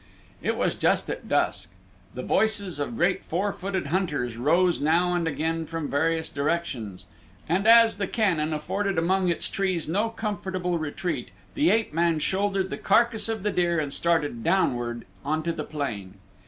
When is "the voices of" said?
2.15-2.97